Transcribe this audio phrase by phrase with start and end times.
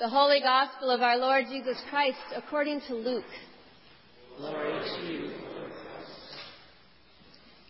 [0.00, 3.22] The Holy Gospel of our Lord Jesus Christ according to Luke.
[4.38, 5.72] Glory to you, Lord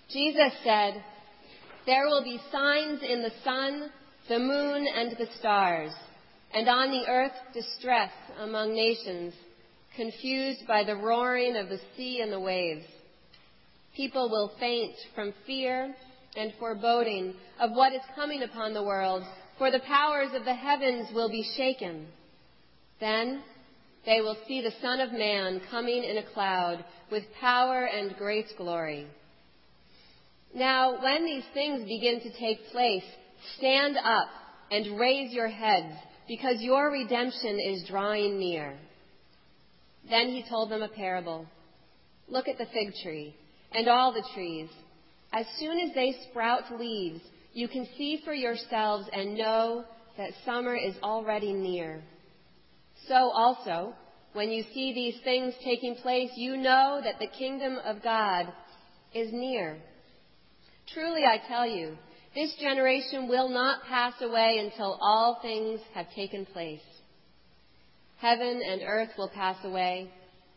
[0.09, 1.03] Jesus said,
[1.87, 3.90] There will be signs in the sun,
[4.29, 5.90] the moon, and the stars,
[6.54, 9.35] and on the earth distress among nations,
[9.97, 12.87] confused by the roaring of the sea and the waves.
[13.97, 15.92] People will faint from fear
[16.37, 19.24] and foreboding of what is coming upon the world,
[19.59, 22.06] for the powers of the heavens will be shaken.
[23.01, 23.42] Then
[24.06, 28.46] they will see the Son of Man coming in a cloud with power and great
[28.56, 29.06] glory.
[30.54, 33.05] Now, when these things begin to take place,
[33.56, 34.28] stand up
[34.70, 35.94] and raise your heads,
[36.28, 38.77] because your redemption is drawing near.
[40.08, 41.46] Then he told them a parable.
[42.28, 43.34] Look at the fig tree
[43.72, 44.69] and all the trees.
[45.32, 47.20] As soon as they sprout leaves,
[47.52, 49.84] you can see for yourselves and know
[50.16, 52.02] that summer is already near.
[53.10, 53.92] So also,
[54.34, 58.47] when you see these things taking place, you know that the kingdom of God
[59.12, 59.78] is near.
[60.94, 61.98] Truly I tell you,
[62.36, 66.78] this generation will not pass away until all things have taken place.
[68.19, 70.08] Heaven and earth will pass away,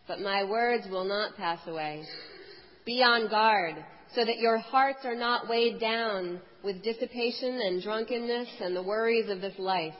[0.08, 2.04] but my words will not pass away.
[2.86, 8.50] Be on guard so that your hearts are not weighed down with dissipation and drunkenness
[8.62, 9.96] and the worries of this life,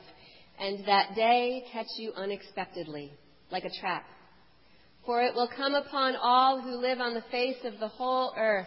[0.58, 3.12] and that day catch you unexpectedly,
[3.50, 4.04] like a trap.
[5.04, 8.66] For it will come upon all who live on the face of the whole earth.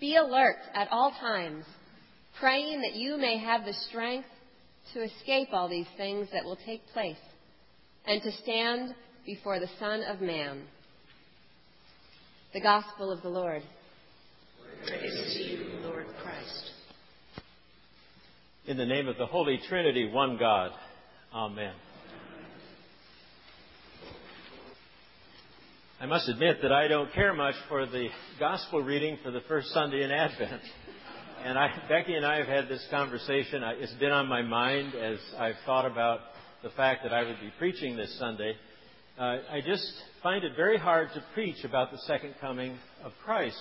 [0.00, 1.64] Be alert at all times,
[2.38, 4.28] praying that you may have the strength
[4.94, 7.16] to escape all these things that will take place,
[8.06, 8.94] and to stand
[9.26, 10.62] before the Son of Man.
[12.54, 13.62] The Gospel of the Lord.
[14.86, 16.70] Praise to you, Lord Christ.
[18.66, 20.70] In the name of the Holy Trinity, one God.
[21.32, 21.72] Amen.
[26.00, 28.08] I must admit that I don't care much for the
[28.40, 30.60] gospel reading for the first Sunday in Advent.
[31.44, 33.62] And I, Becky and I have had this conversation.
[33.78, 36.18] It's been on my mind as I've thought about
[36.64, 38.54] the fact that I would be preaching this Sunday.
[39.16, 39.86] Uh, I just
[40.24, 43.60] find it very hard to preach about the second coming of Christ.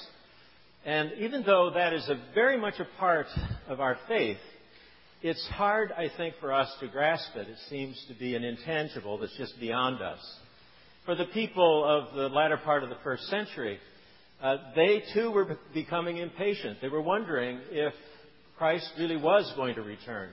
[0.87, 3.27] And even though that is very much a part
[3.67, 4.39] of our faith,
[5.21, 7.47] it's hard, I think, for us to grasp it.
[7.49, 10.19] It seems to be an intangible that's just beyond us.
[11.05, 13.79] For the people of the latter part of the first century,
[14.41, 16.77] uh, they too were becoming impatient.
[16.81, 17.93] They were wondering if
[18.57, 20.29] Christ really was going to return.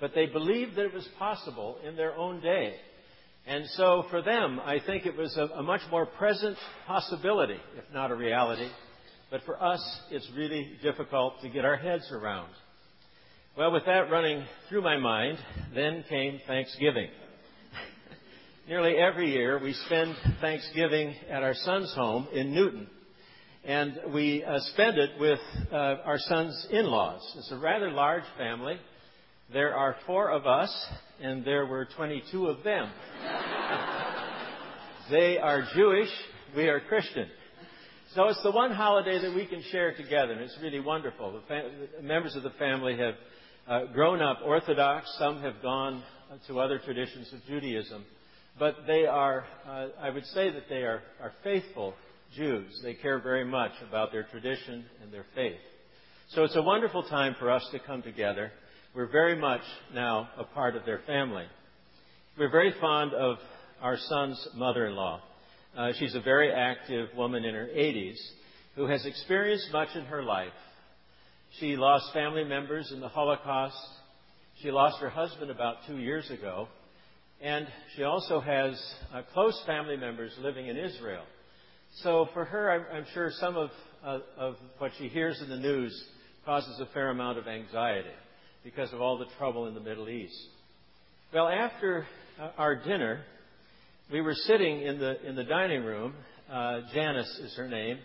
[0.00, 2.74] But they believed that it was possible in their own day.
[3.46, 6.56] And so for them, I think it was a, a much more present
[6.86, 8.68] possibility, if not a reality.
[9.30, 12.50] But for us, it's really difficult to get our heads around.
[13.58, 15.36] Well, with that running through my mind,
[15.74, 17.08] then came Thanksgiving.
[18.68, 22.86] Nearly every year, we spend Thanksgiving at our son's home in Newton.
[23.64, 25.40] And we uh, spend it with
[25.72, 27.20] uh, our son's in laws.
[27.36, 28.76] It's a rather large family.
[29.52, 30.72] There are four of us,
[31.20, 32.92] and there were 22 of them.
[35.10, 36.10] they are Jewish,
[36.54, 37.26] we are Christian.
[38.14, 41.32] So it's the one holiday that we can share together, and it's really wonderful.
[41.32, 43.14] The, fam- the members of the family have
[43.68, 45.06] uh, grown up Orthodox.
[45.18, 46.02] Some have gone
[46.46, 48.04] to other traditions of Judaism.
[48.58, 51.94] But they are, uh, I would say that they are, are faithful
[52.34, 52.80] Jews.
[52.82, 55.60] They care very much about their tradition and their faith.
[56.30, 58.52] So it's a wonderful time for us to come together.
[58.94, 59.62] We're very much
[59.94, 61.44] now a part of their family.
[62.38, 63.36] We're very fond of
[63.80, 65.20] our son's mother in law.
[65.76, 68.18] Uh, she's a very active woman in her 80s
[68.74, 70.52] who has experienced much in her life.
[71.58, 73.76] She lost family members in the Holocaust.
[74.62, 76.68] She lost her husband about two years ago.
[77.40, 77.66] And
[77.96, 78.80] she also has
[79.12, 81.24] uh, close family members living in Israel.
[82.02, 83.70] So for her, I'm, I'm sure some of,
[84.04, 85.92] uh, of what she hears in the news
[86.44, 88.08] causes a fair amount of anxiety
[88.64, 90.38] because of all the trouble in the Middle East.
[91.32, 92.06] Well, after
[92.40, 93.22] uh, our dinner,
[94.10, 96.14] we were sitting in the in the dining room.
[96.50, 97.98] Uh, Janice is her name.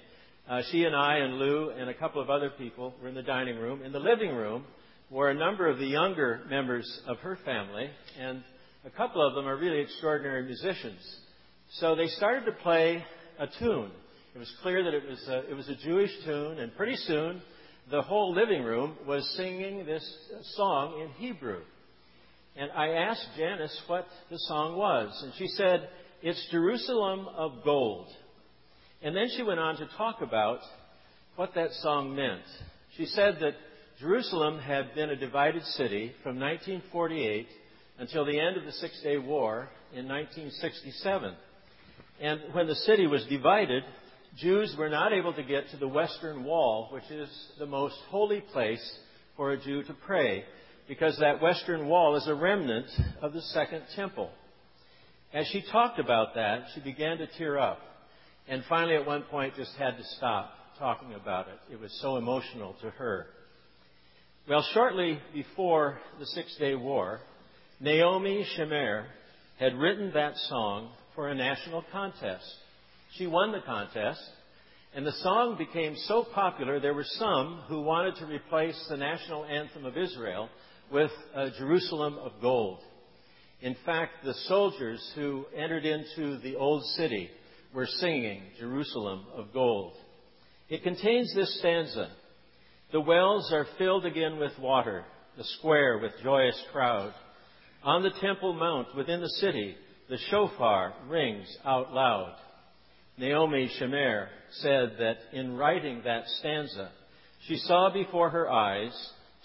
[0.47, 3.23] Uh, she and I and Lou and a couple of other people were in the
[3.23, 3.81] dining room.
[3.81, 4.65] In the living room
[5.09, 8.43] were a number of the younger members of her family, and
[8.85, 10.99] a couple of them are really extraordinary musicians.
[11.79, 13.05] So they started to play
[13.39, 13.91] a tune.
[14.35, 17.41] It was clear that it was a, it was a Jewish tune, and pretty soon
[17.89, 20.05] the whole living room was singing this
[20.55, 21.61] song in Hebrew.
[22.57, 25.87] And I asked Janice what the song was, and she said,
[26.21, 28.07] It's Jerusalem of Gold.
[29.03, 30.59] And then she went on to talk about
[31.35, 32.43] what that song meant.
[32.95, 33.55] She said that
[33.99, 37.47] Jerusalem had been a divided city from 1948
[37.99, 41.35] until the end of the Six Day War in 1967.
[42.21, 43.83] And when the city was divided,
[44.37, 47.29] Jews were not able to get to the Western Wall, which is
[47.59, 48.97] the most holy place
[49.35, 50.45] for a Jew to pray,
[50.87, 52.87] because that Western Wall is a remnant
[53.21, 54.31] of the Second Temple.
[55.33, 57.79] As she talked about that, she began to tear up.
[58.47, 61.73] And finally, at one point, just had to stop talking about it.
[61.73, 63.27] It was so emotional to her.
[64.49, 67.21] Well, shortly before the Six Day War,
[67.79, 69.05] Naomi Shemer
[69.57, 72.45] had written that song for a national contest.
[73.17, 74.21] She won the contest,
[74.93, 79.45] and the song became so popular there were some who wanted to replace the national
[79.45, 80.49] anthem of Israel
[80.91, 81.11] with
[81.57, 82.79] Jerusalem of gold.
[83.61, 87.29] In fact, the soldiers who entered into the old city
[87.73, 89.93] were singing Jerusalem of gold.
[90.69, 92.09] It contains this stanza
[92.91, 95.05] The wells are filled again with water,
[95.37, 97.13] the square with joyous crowd.
[97.83, 99.75] On the Temple Mount within the city,
[100.09, 102.35] the shofar rings out loud.
[103.17, 104.27] Naomi Shemer
[104.61, 106.91] said that in writing that stanza,
[107.47, 108.93] she saw before her eyes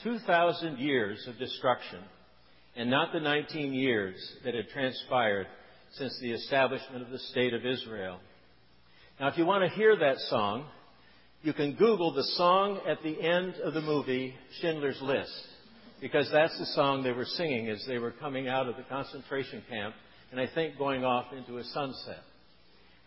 [0.03, 2.01] 2,000 years of destruction
[2.77, 4.15] and not the 19 years
[4.45, 5.47] that had transpired
[5.93, 8.19] since the establishment of the State of Israel.
[9.21, 10.67] Now, if you want to hear that song,
[11.43, 15.33] you can Google the song at the end of the movie Schindler's List,
[16.01, 19.63] because that's the song they were singing as they were coming out of the concentration
[19.69, 19.95] camp,
[20.31, 22.23] and I think going off into a sunset.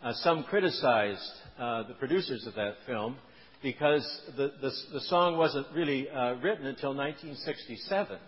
[0.02, 3.16] Uh, some criticized uh, the producers of that film
[3.62, 4.04] because
[4.36, 8.18] the, the, the song wasn't really uh, written until 1967.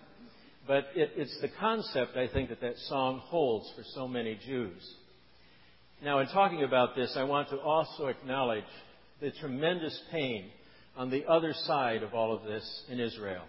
[0.67, 4.95] But it, it's the concept, I think, that that song holds for so many Jews.
[6.03, 8.65] Now, in talking about this, I want to also acknowledge
[9.21, 10.51] the tremendous pain
[10.97, 13.43] on the other side of all of this in Israel.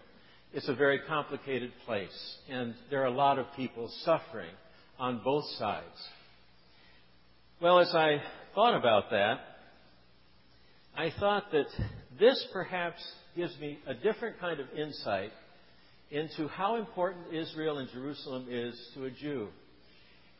[0.53, 4.51] It's a very complicated place, and there are a lot of people suffering
[4.99, 6.09] on both sides.
[7.61, 8.21] Well, as I
[8.53, 9.39] thought about that,
[10.97, 11.67] I thought that
[12.19, 13.01] this perhaps
[13.35, 15.31] gives me a different kind of insight
[16.11, 19.47] into how important Israel and Jerusalem is to a Jew.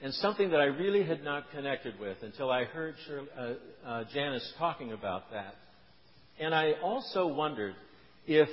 [0.01, 3.53] And something that I really had not connected with until I heard Shirley, uh,
[3.87, 5.55] uh, Janice talking about that.
[6.39, 7.75] And I also wondered
[8.27, 8.49] if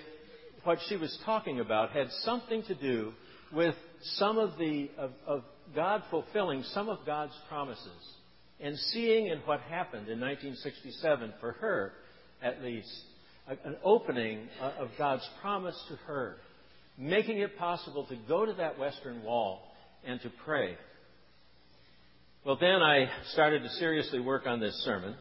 [0.65, 3.13] what she was talking about had something to do
[3.53, 3.75] with
[4.15, 5.43] some of the of, of
[5.75, 7.91] God fulfilling some of God's promises
[8.61, 11.93] and seeing in what happened in 1967, for her
[12.43, 12.89] at least,
[13.47, 16.37] an opening uh, of God's promise to her,
[16.99, 19.61] making it possible to go to that Western Wall
[20.05, 20.77] and to pray.
[22.45, 25.15] Well, then I started to seriously work on this sermon,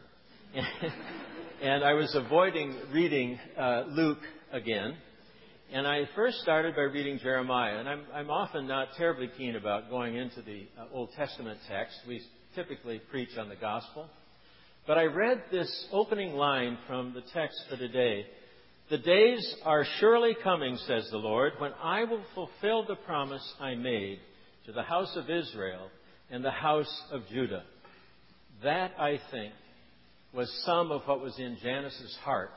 [1.62, 4.18] and I was avoiding reading uh, Luke
[4.52, 4.96] again.
[5.72, 9.88] And I first started by reading Jeremiah, and I'm, I'm often not terribly keen about
[9.88, 11.96] going into the uh, Old Testament text.
[12.06, 12.20] We
[12.54, 14.10] typically preach on the gospel.
[14.86, 18.26] But I read this opening line from the text for today.
[18.92, 23.74] The days are surely coming, says the Lord, when I will fulfill the promise I
[23.74, 24.18] made
[24.66, 25.88] to the house of Israel
[26.30, 27.62] and the house of Judah.
[28.62, 29.54] That, I think,
[30.34, 32.52] was some of what was in Janice's heart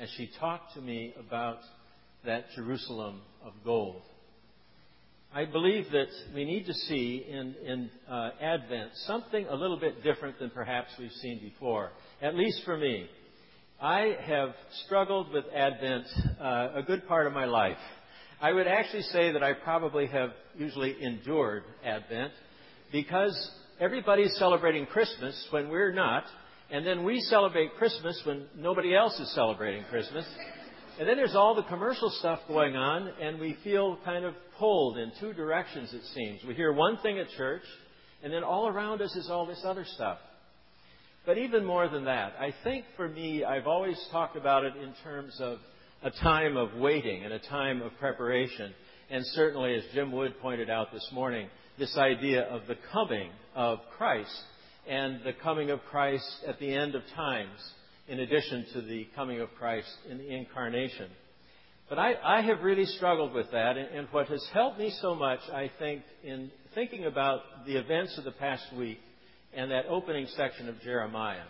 [0.00, 1.58] as she talked to me about
[2.24, 4.02] that Jerusalem of gold.
[5.32, 10.02] I believe that we need to see in, in uh, Advent something a little bit
[10.02, 13.08] different than perhaps we've seen before, at least for me.
[13.80, 14.54] I have
[14.86, 16.06] struggled with Advent
[16.40, 17.76] uh, a good part of my life.
[18.40, 22.32] I would actually say that I probably have usually endured Advent
[22.90, 26.24] because everybody's celebrating Christmas when we're not,
[26.72, 30.26] and then we celebrate Christmas when nobody else is celebrating Christmas.
[30.98, 34.98] And then there's all the commercial stuff going on, and we feel kind of pulled
[34.98, 36.40] in two directions, it seems.
[36.42, 37.62] We hear one thing at church,
[38.24, 40.18] and then all around us is all this other stuff.
[41.26, 44.94] But even more than that, I think for me, I've always talked about it in
[45.04, 45.58] terms of
[46.02, 48.72] a time of waiting and a time of preparation.
[49.10, 51.48] And certainly, as Jim Wood pointed out this morning,
[51.78, 54.42] this idea of the coming of Christ
[54.88, 57.58] and the coming of Christ at the end of times
[58.08, 61.08] in addition to the coming of Christ in the incarnation.
[61.88, 65.14] But I, I have really struggled with that, and, and what has helped me so
[65.14, 68.98] much, I think, in thinking about the events of the past week
[69.54, 71.44] and that opening section of Jeremiah,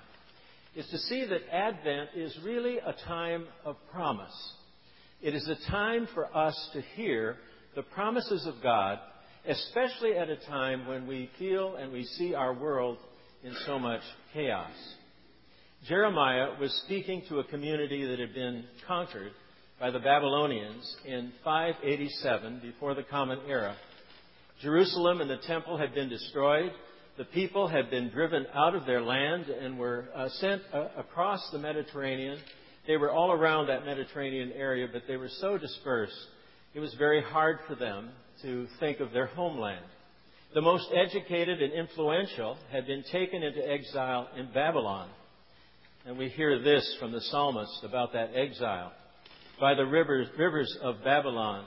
[0.74, 4.52] is to see that Advent is really a time of promise.
[5.20, 7.36] It is a time for us to hear
[7.74, 8.98] the promises of God,
[9.46, 12.98] especially at a time when we feel and we see our world
[13.42, 14.02] in so much
[14.32, 14.70] chaos.
[15.86, 19.32] Jeremiah was speaking to a community that had been conquered
[19.78, 23.76] by the Babylonians in 587 before the Common Era.
[24.60, 26.72] Jerusalem and the temple had been destroyed.
[27.18, 31.40] The people had been driven out of their land and were uh, sent uh, across
[31.50, 32.38] the Mediterranean.
[32.86, 36.16] They were all around that Mediterranean area, but they were so dispersed,
[36.74, 38.10] it was very hard for them
[38.42, 39.84] to think of their homeland.
[40.54, 45.08] The most educated and influential had been taken into exile in Babylon.
[46.06, 48.92] And we hear this from the psalmist about that exile.
[49.60, 51.66] By the rivers, rivers of Babylon,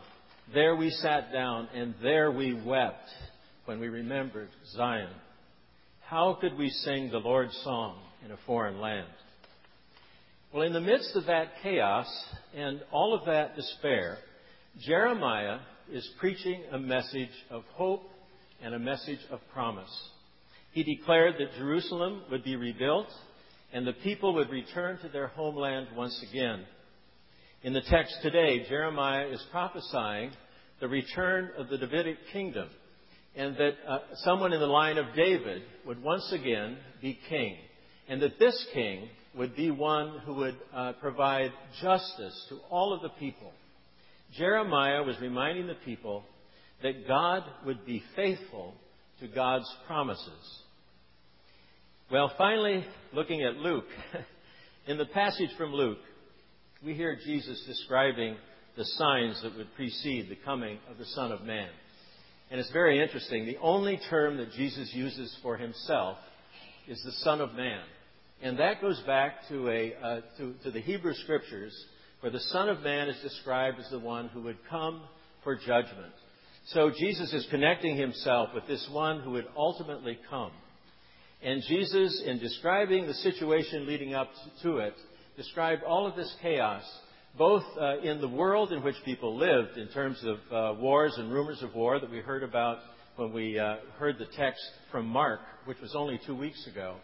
[0.53, 3.09] there we sat down and there we wept
[3.65, 5.09] when we remembered Zion.
[6.11, 9.07] How could we sing the Lord's song in a foreign land?
[10.53, 12.05] Well, in the midst of that chaos
[12.53, 14.17] and all of that despair,
[14.77, 18.01] Jeremiah is preaching a message of hope
[18.61, 19.89] and a message of promise.
[20.73, 23.07] He declared that Jerusalem would be rebuilt
[23.71, 26.65] and the people would return to their homeland once again.
[27.63, 30.31] In the text today, Jeremiah is prophesying
[30.81, 32.67] the return of the Davidic kingdom
[33.35, 37.57] and that uh, someone in the line of David would once again be king
[38.09, 43.01] and that this king would be one who would uh, provide justice to all of
[43.01, 43.51] the people.
[44.37, 46.23] Jeremiah was reminding the people
[46.83, 48.73] that God would be faithful
[49.19, 50.59] to God's promises.
[52.11, 53.85] Well, finally, looking at Luke,
[54.87, 55.99] in the passage from Luke,
[56.83, 58.35] we hear Jesus describing
[58.75, 61.69] the signs that would precede the coming of the Son of Man.
[62.51, 63.45] And it's very interesting.
[63.45, 66.17] The only term that Jesus uses for himself
[66.85, 67.81] is the Son of Man.
[68.43, 71.73] And that goes back to, a, uh, to, to the Hebrew Scriptures,
[72.19, 75.01] where the Son of Man is described as the one who would come
[75.45, 76.11] for judgment.
[76.67, 80.51] So Jesus is connecting himself with this one who would ultimately come.
[81.41, 84.29] And Jesus, in describing the situation leading up
[84.63, 84.93] to it,
[85.37, 86.83] described all of this chaos,
[87.37, 91.31] both uh, in the world in which people lived, in terms of uh, wars and
[91.31, 92.79] rumors of war that we heard about
[93.15, 94.61] when we uh, heard the text
[94.91, 96.95] from Mark, which was only two weeks ago.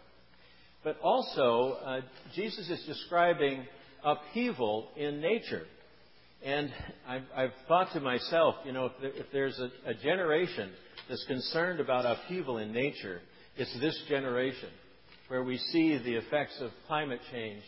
[0.84, 2.00] But also, uh,
[2.34, 3.66] Jesus is describing
[4.04, 5.66] upheaval in nature.
[6.44, 6.72] And
[7.06, 10.70] I've, I've thought to myself, you know, if, there, if there's a, a generation
[11.08, 13.20] that's concerned about upheaval in nature,
[13.56, 14.68] it's this generation
[15.26, 17.62] where we see the effects of climate change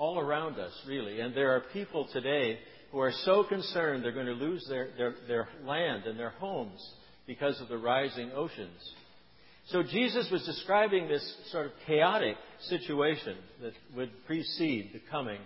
[0.00, 1.20] all around us, really.
[1.20, 2.58] And there are people today
[2.90, 6.80] who are so concerned they're going to lose their, their, their land and their homes
[7.26, 8.80] because of the rising oceans.
[9.68, 15.38] So Jesus was describing this sort of chaotic situation that would precede the coming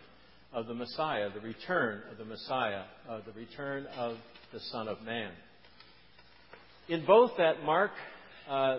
[0.53, 4.17] of the Messiah, the return of the Messiah, uh, the return of
[4.53, 5.33] the Son of Man.
[6.89, 7.91] In both that Mark
[8.49, 8.79] uh,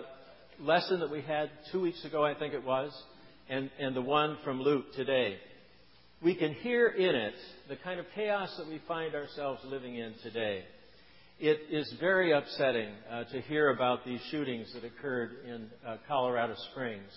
[0.58, 2.90] lesson that we had two weeks ago, I think it was,
[3.50, 5.36] and, and the one from Luke today,
[6.22, 7.34] we can hear in it
[7.68, 10.64] the kind of chaos that we find ourselves living in today.
[11.38, 16.54] It is very upsetting uh, to hear about these shootings that occurred in uh, Colorado
[16.70, 17.10] Springs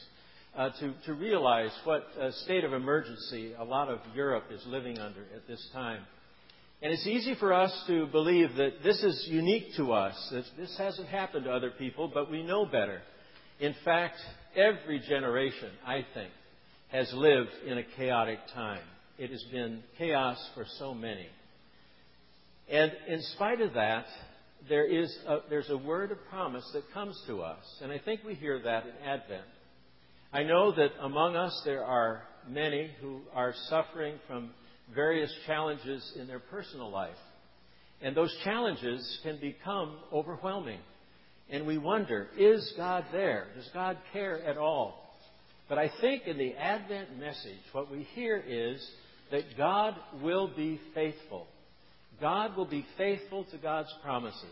[0.58, 5.00] uh, to, to realize what a state of emergency a lot of Europe is living
[5.00, 6.02] under at this time.
[6.82, 10.76] And it's easy for us to believe that this is unique to us, that this
[10.78, 13.02] hasn't happened to other people, but we know better.
[13.62, 14.18] In fact,
[14.56, 16.32] every generation, I think,
[16.90, 18.82] has lived in a chaotic time.
[19.18, 21.28] It has been chaos for so many.
[22.72, 24.06] And in spite of that,
[24.68, 27.64] there is a, there's a word of promise that comes to us.
[27.82, 29.46] And I think we hear that in Advent.
[30.32, 34.52] I know that among us there are many who are suffering from
[34.94, 37.18] various challenges in their personal life.
[38.02, 40.80] And those challenges can become overwhelming.
[41.50, 43.48] And we wonder, is God there?
[43.56, 45.09] Does God care at all?
[45.70, 48.86] But I think in the Advent message, what we hear is
[49.32, 51.46] that God will be faithful.
[52.20, 54.44] God will be faithful to God's promises.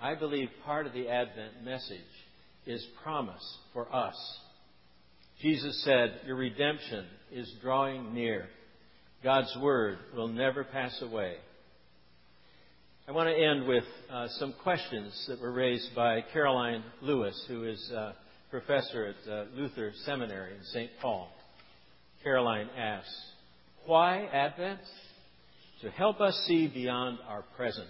[0.00, 2.00] I believe part of the Advent message
[2.66, 4.14] is promise for us.
[5.40, 8.46] Jesus said, Your redemption is drawing near.
[9.24, 11.36] God's word will never pass away.
[13.08, 17.64] I want to end with uh, some questions that were raised by Karoline Lewis, who
[17.64, 18.14] is a
[18.52, 20.90] professor at uh, Luther Seminary in St.
[21.00, 21.30] Paul.
[22.24, 23.10] Karoline asks,
[23.86, 24.80] Why Advent?
[25.80, 27.88] To help us see beyond our present.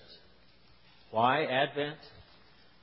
[1.11, 1.99] Why Advent?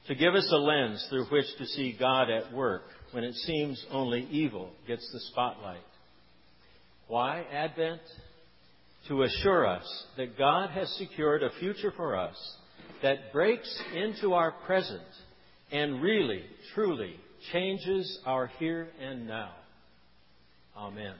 [0.09, 3.83] To give us a lens through which to see God at work when it seems
[3.91, 5.79] only evil gets the spotlight.
[7.07, 8.01] Why Advent?
[9.07, 12.35] To assure us that God has secured a future for us
[13.01, 15.01] that breaks into our present
[15.71, 16.43] and really,
[16.75, 17.15] truly
[17.51, 19.51] changes our here and now.
[20.77, 21.15] Amen.